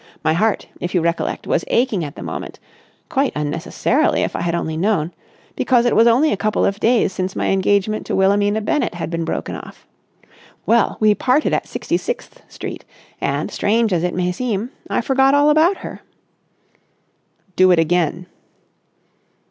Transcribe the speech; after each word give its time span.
My 0.23 0.33
heart, 0.33 0.67
if 0.79 0.95
you 0.95 1.01
recollect, 1.01 1.45
was 1.45 1.63
aching 1.67 2.03
at 2.03 2.15
the 2.15 2.23
moment—quite 2.23 3.33
unnecessarily 3.35 4.23
if 4.23 4.35
I 4.35 4.41
had 4.41 4.55
only 4.55 4.75
known—because 4.75 5.85
it 5.85 5.95
was 5.95 6.07
only 6.07 6.33
a 6.33 6.37
couple 6.37 6.65
of 6.65 6.79
days 6.79 7.13
since 7.13 7.35
my 7.35 7.49
engagement 7.49 8.07
to 8.07 8.15
Wilhelmina 8.15 8.61
Bennett 8.61 8.95
had 8.95 9.11
been 9.11 9.25
broken 9.25 9.53
off. 9.53 9.85
Well, 10.65 10.97
we 10.99 11.13
parted 11.13 11.53
at 11.53 11.67
Sixty 11.67 11.97
sixth 11.97 12.41
Street, 12.49 12.83
and, 13.21 13.51
strange 13.51 13.93
as 13.93 14.03
it 14.03 14.15
may 14.15 14.31
seem, 14.31 14.71
I 14.89 15.01
forgot 15.01 15.35
all 15.35 15.51
about 15.51 15.77
her." 15.85 16.01
"Do 17.55 17.69
it 17.69 17.77
again!" 17.77 18.25